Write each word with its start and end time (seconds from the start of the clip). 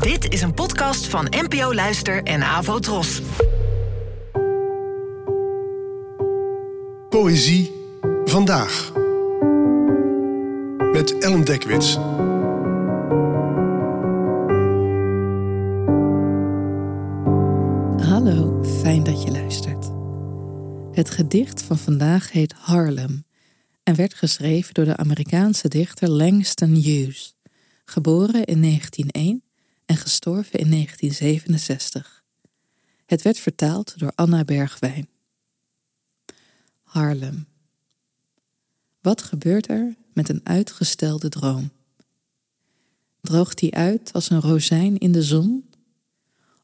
Dit 0.00 0.32
is 0.32 0.42
een 0.42 0.54
podcast 0.54 1.06
van 1.06 1.26
NPO 1.30 1.74
Luister 1.74 2.22
en 2.22 2.42
Avo 2.42 2.78
Tros. 2.78 3.22
Poëzie 7.08 7.72
vandaag. 8.24 8.92
Met 10.92 11.18
Ellen 11.18 11.44
Dekwits. 11.44 11.94
Hallo, 18.06 18.64
fijn 18.80 19.02
dat 19.02 19.22
je 19.22 19.30
luistert. 19.30 19.90
Het 20.96 21.10
gedicht 21.10 21.62
van 21.62 21.78
vandaag 21.78 22.30
heet 22.32 22.54
Harlem 22.58 23.24
en 23.82 23.94
werd 23.94 24.14
geschreven 24.14 24.74
door 24.74 24.84
de 24.84 24.96
Amerikaanse 24.96 25.68
dichter 25.68 26.08
Langston 26.08 26.74
Hughes, 26.74 27.36
geboren 27.84 28.44
in 28.44 28.60
1901 28.60 29.42
en 29.92 29.98
gestorven 29.98 30.58
in 30.58 30.70
1967. 30.70 32.24
Het 33.06 33.22
werd 33.22 33.38
vertaald 33.38 33.98
door 33.98 34.12
Anna 34.14 34.44
Bergwijn. 34.44 35.08
Harlem. 36.82 37.46
Wat 39.00 39.22
gebeurt 39.22 39.68
er 39.68 39.96
met 40.12 40.28
een 40.28 40.40
uitgestelde 40.44 41.28
droom? 41.28 41.70
Droogt 43.20 43.58
die 43.58 43.74
uit 43.74 44.12
als 44.12 44.30
een 44.30 44.40
rozijn 44.40 44.98
in 44.98 45.12
de 45.12 45.22
zon? 45.22 45.70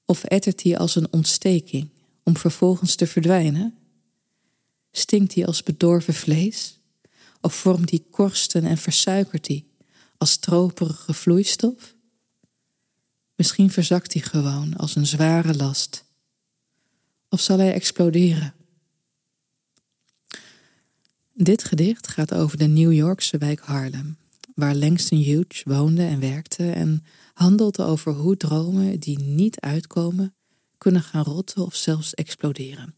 Of 0.05 0.25
ettert 0.25 0.63
die 0.63 0.79
als 0.79 0.97
een 0.97 1.13
ontsteking 1.13 1.89
om 2.23 2.37
vervolgens 2.37 2.95
te 2.95 3.07
verdwijnen? 3.07 3.79
Stinkt 4.93 5.35
die 5.35 5.47
als 5.47 5.63
bedorven 5.63 6.15
vlees? 6.15 6.79
Of 7.41 7.55
vormt 7.55 7.89
die 7.89 8.07
korsten 8.11 8.65
en 8.65 8.79
versuikert 8.79 9.45
die 9.45 9.71
als 10.19 10.31
stroperige 10.31 11.15
vloeistof? 11.15 11.97
Misschien 13.39 13.71
verzakt 13.71 14.13
hij 14.13 14.23
gewoon 14.23 14.77
als 14.77 14.97
een 14.97 15.07
zware 15.07 15.57
last. 15.57 16.05
Of 17.29 17.41
zal 17.41 17.59
hij 17.59 17.73
exploderen? 17.73 18.55
Dit 21.35 21.65
gedicht 21.65 22.09
gaat 22.09 22.35
over 22.35 22.59
de 22.59 22.67
New 22.67 22.93
Yorkse 22.93 23.39
wijk 23.39 23.61
Harlem, 23.61 24.17
waar 24.55 24.75
Langston 24.75 25.19
Hughes 25.19 25.63
woonde 25.63 26.03
en 26.03 26.21
werkte 26.21 26.71
en 26.71 27.05
handelt 27.35 27.81
over 27.81 28.13
hoe 28.13 28.37
dromen 28.37 29.01
die 29.01 29.19
niet 29.19 29.61
uitkomen 29.61 30.35
kunnen 30.79 31.03
gaan 31.03 31.25
rotten 31.25 31.65
of 31.65 31.75
zelfs 31.75 32.15
exploderen. 32.15 32.95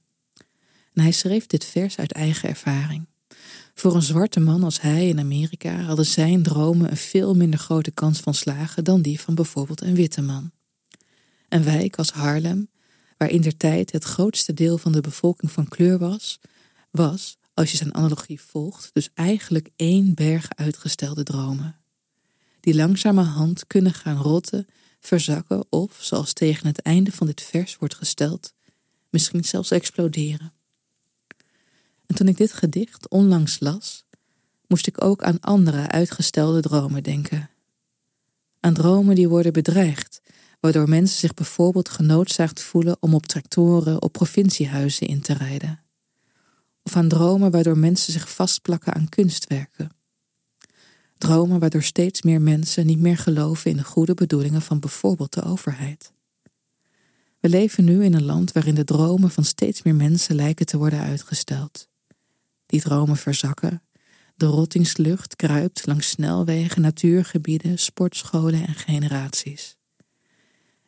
En 0.93 1.03
hij 1.03 1.13
schreef 1.13 1.47
dit 1.47 1.65
vers 1.65 1.97
uit 1.97 2.13
eigen 2.13 2.49
ervaring. 2.49 3.07
Voor 3.81 3.95
een 3.95 4.03
zwarte 4.03 4.41
man 4.41 4.65
als 4.65 4.81
hij 4.81 5.09
in 5.09 5.19
Amerika 5.19 5.81
hadden 5.81 6.07
zijn 6.07 6.43
dromen 6.43 6.91
een 6.91 6.97
veel 6.97 7.35
minder 7.35 7.59
grote 7.59 7.91
kans 7.91 8.21
van 8.21 8.35
slagen 8.35 8.85
dan 8.85 9.03
die 9.03 9.21
van 9.21 9.35
bijvoorbeeld 9.35 9.81
een 9.83 9.95
witte 9.95 10.23
man. 10.23 10.51
Een 11.49 11.65
wijk 11.65 11.97
als 11.97 12.11
Harlem, 12.11 12.69
waar 13.17 13.31
in 13.31 13.41
der 13.41 13.57
tijd 13.57 13.93
het 13.93 14.05
grootste 14.05 14.55
deel 14.55 14.79
van 14.79 14.93
de 14.93 15.01
bevolking 15.01 15.53
van 15.53 15.69
kleur 15.69 15.99
was, 15.99 16.41
was, 16.91 17.37
als 17.55 17.71
je 17.71 17.77
zijn 17.77 17.95
analogie 17.95 18.41
volgt, 18.41 18.91
dus 18.93 19.11
eigenlijk 19.15 19.71
één 19.77 20.15
berg 20.15 20.49
uitgestelde 20.55 21.23
dromen. 21.23 21.77
Die 22.61 22.75
langzamerhand 22.75 23.67
kunnen 23.67 23.95
gaan 23.95 24.17
rotten, 24.17 24.67
verzakken 25.01 25.65
of, 25.73 25.97
zoals 26.01 26.33
tegen 26.33 26.67
het 26.67 26.83
einde 26.83 27.13
van 27.13 27.27
dit 27.27 27.43
vers 27.43 27.77
wordt 27.77 27.95
gesteld, 27.95 28.53
misschien 29.11 29.45
zelfs 29.45 29.71
exploderen. 29.71 30.53
En 32.21 32.27
toen 32.27 32.35
ik 32.35 32.41
dit 32.41 32.53
gedicht 32.53 33.09
onlangs 33.09 33.61
las, 33.61 34.05
moest 34.67 34.87
ik 34.87 35.05
ook 35.05 35.23
aan 35.23 35.41
andere 35.41 35.89
uitgestelde 35.89 36.61
dromen 36.61 37.03
denken. 37.03 37.51
Aan 38.61 38.75
dromen 38.75 39.15
die 39.15 39.29
worden 39.29 39.53
bedreigd, 39.53 40.21
waardoor 40.61 40.89
mensen 40.89 41.19
zich 41.19 41.35
bijvoorbeeld 41.35 41.89
genoodzaakt 41.89 42.61
voelen 42.61 42.97
om 43.01 43.15
op 43.15 43.27
tractoren 43.27 44.03
op 44.03 44.13
provinciehuizen 44.13 45.07
in 45.07 45.21
te 45.21 45.33
rijden. 45.33 45.81
Of 46.83 46.97
aan 46.97 47.09
dromen 47.09 47.51
waardoor 47.51 47.79
mensen 47.79 48.13
zich 48.13 48.31
vastplakken 48.31 48.95
aan 48.95 49.09
kunstwerken. 49.09 49.91
Dromen 51.19 51.61
waardoor 51.61 51.83
steeds 51.83 52.23
meer 52.23 52.41
mensen 52.41 52.87
niet 52.87 53.01
meer 53.01 53.19
geloven 53.19 53.71
in 53.71 53.77
de 53.77 53.85
goede 53.85 54.15
bedoelingen 54.15 54.63
van 54.63 54.81
bijvoorbeeld 54.81 55.33
de 55.33 55.43
overheid. 55.43 56.13
We 57.39 57.49
leven 57.49 57.85
nu 57.85 58.05
in 58.05 58.15
een 58.15 58.25
land 58.25 58.53
waarin 58.53 58.75
de 58.75 58.85
dromen 58.85 59.31
van 59.31 59.45
steeds 59.45 59.83
meer 59.83 59.95
mensen 59.95 60.35
lijken 60.35 60.67
te 60.67 60.79
worden 60.79 61.01
uitgesteld. 61.01 61.89
Die 62.71 62.81
dromen 62.81 63.17
verzakken. 63.17 63.83
De 64.37 64.47
rottingslucht 64.47 65.37
kruipt 65.37 65.87
langs 65.87 66.09
snelwegen, 66.09 66.83
natuurgebieden, 66.83 67.79
sportscholen 67.79 68.67
en 68.67 68.75
generaties. 68.75 69.77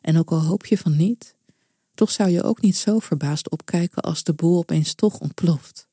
En 0.01 0.17
ook 0.17 0.31
al 0.31 0.41
hoop 0.41 0.65
je 0.65 0.77
van 0.77 0.95
niet, 0.97 1.35
toch 1.93 2.11
zou 2.11 2.29
je 2.29 2.43
ook 2.43 2.61
niet 2.61 2.77
zo 2.77 2.99
verbaasd 2.99 3.49
opkijken 3.49 4.01
als 4.01 4.23
de 4.23 4.33
boel 4.33 4.57
opeens 4.57 4.93
toch 4.93 5.19
ontploft. 5.19 5.87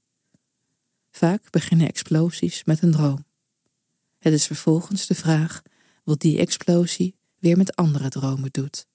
Vaak 1.10 1.50
beginnen 1.50 1.88
explosies 1.88 2.64
met 2.64 2.82
een 2.82 2.90
droom. 2.90 3.24
Het 4.18 4.32
is 4.32 4.46
vervolgens 4.46 5.06
de 5.06 5.14
vraag 5.14 5.62
wat 6.04 6.20
die 6.20 6.38
explosie 6.38 7.16
weer 7.38 7.56
met 7.56 7.76
andere 7.76 8.08
dromen 8.08 8.48
doet. 8.52 8.86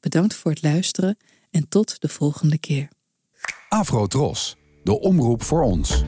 Bedankt 0.00 0.34
voor 0.34 0.50
het 0.50 0.62
luisteren 0.62 1.18
en 1.50 1.68
tot 1.68 2.00
de 2.00 2.08
volgende 2.08 2.58
keer. 2.58 2.88
Afro 3.68 4.06
Tros, 4.06 4.56
de 4.84 5.00
omroep 5.00 5.42
voor 5.42 5.62
ons. 5.62 6.04